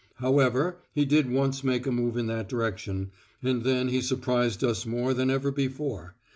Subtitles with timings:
[0.15, 3.11] However, he did once make a move in that direction,
[3.43, 6.15] and then he surprised us more than ever before.